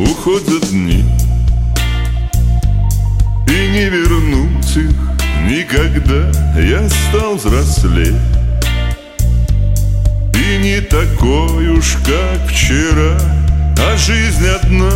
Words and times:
Уходят 0.00 0.70
дни. 0.70 1.04
И 3.46 3.68
не 3.68 3.90
вернуть 3.90 4.76
их 4.76 4.96
никогда. 5.46 6.32
Я 6.58 6.88
стал 6.88 7.34
взрослее 7.34 8.18
И 10.34 10.58
не 10.62 10.80
такой 10.80 11.68
уж, 11.68 11.96
как 12.06 12.48
вчера. 12.48 13.20
А 13.78 13.96
жизнь 13.98 14.46
одна. 14.46 14.90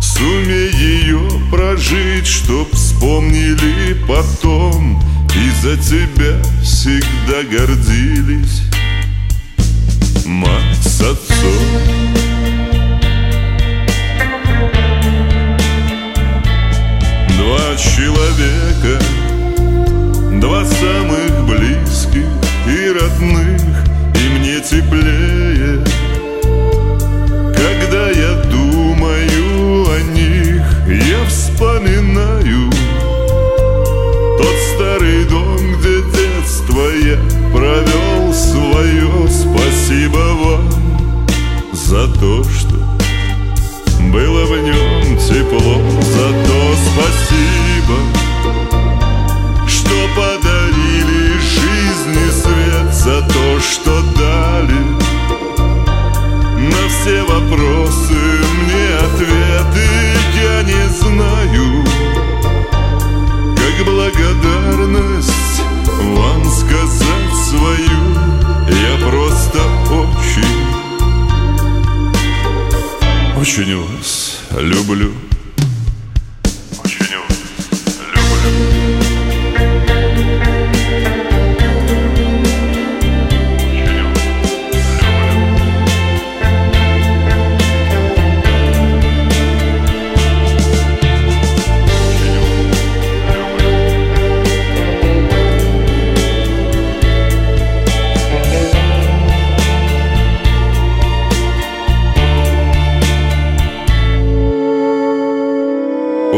Сумей 0.00 0.72
ее 0.72 1.28
прожить, 1.50 2.26
чтоб 2.26 2.72
вспомнили 2.72 3.94
потом. 4.08 5.02
И 5.34 5.50
за 5.62 5.76
тебя 5.76 6.42
всегда 6.62 7.42
гордились. 7.42 8.62
Мать 10.24 10.82
с 10.82 11.02
отцом 11.02 11.65
за 41.86 42.08
то, 42.08 42.42
что 42.42 42.74
было 44.12 44.44
в 44.44 44.60
нем 44.60 45.16
тепло 45.18 45.80
За 46.00 46.30
то 46.32 46.74
спасибо, 46.90 47.75
люблю. 74.60 75.12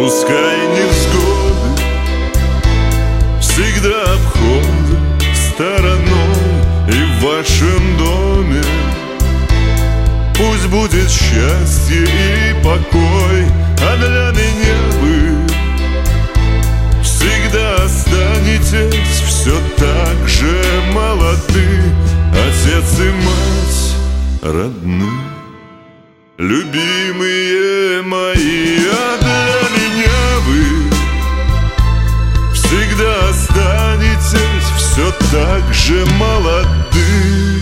Пускай 0.00 0.56
невзгоды 0.76 1.82
всегда 3.40 4.00
обходят 4.14 5.00
стороной 5.34 6.36
И 6.86 7.02
в 7.02 7.24
вашем 7.24 7.82
доме. 7.98 8.62
Пусть 10.36 10.68
будет 10.68 11.10
счастье 11.10 12.04
и 12.04 12.54
покой 12.62 13.44
А 13.82 13.96
для 13.96 14.30
меня 14.40 14.78
вы 15.00 15.18
всегда 17.02 17.74
останетесь 17.84 19.20
все 19.26 19.56
так 19.78 20.28
же 20.28 20.62
молоды 20.92 21.82
Отец 22.46 23.00
и 23.00 23.10
мать 23.24 23.96
родные 24.42 25.10
Любимые 26.38 27.37
так 35.30 35.74
же 35.74 36.06
молоды 36.18 37.57